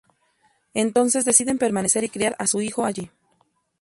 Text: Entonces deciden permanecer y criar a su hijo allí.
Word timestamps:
Entonces 0.73 1.25
deciden 1.25 1.59
permanecer 1.59 2.03
y 2.03 2.09
criar 2.09 2.35
a 2.39 2.47
su 2.47 2.59
hijo 2.63 2.85
allí. 2.85 3.11